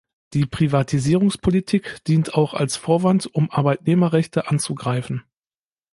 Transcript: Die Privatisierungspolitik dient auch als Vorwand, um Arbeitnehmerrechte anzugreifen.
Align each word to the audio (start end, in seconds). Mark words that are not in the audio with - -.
Die 0.33 0.47
Privatisierungspolitik 0.47 2.03
dient 2.05 2.33
auch 2.33 2.55
als 2.55 2.75
Vorwand, 2.75 3.27
um 3.35 3.51
Arbeitnehmerrechte 3.51 4.47
anzugreifen. 4.49 5.23